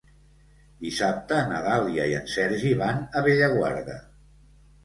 Dissabte 0.85 1.41
na 1.51 1.59
Dàlia 1.67 2.07
i 2.13 2.15
en 2.21 2.31
Sergi 2.37 2.75
van 2.83 3.07
a 3.21 3.23
Bellaguarda. 3.29 4.01